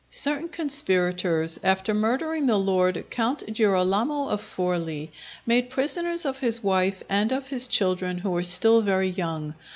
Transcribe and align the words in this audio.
Certain 0.09 0.49
conspirators, 0.49 1.59
after 1.63 1.93
murdering 1.93 2.47
the 2.47 2.57
lord, 2.57 3.05
Count 3.11 3.43
Girolamo 3.53 4.29
of 4.29 4.41
Forli, 4.41 5.09
made 5.45 5.69
prisoners 5.69 6.25
of 6.25 6.39
his 6.39 6.63
wife 6.63 7.03
and 7.07 7.31
of 7.31 7.49
his 7.49 7.67
children 7.67 8.17
who 8.17 8.31
were 8.31 8.41
still 8.41 8.81
very 8.81 9.09
young. 9.09 9.53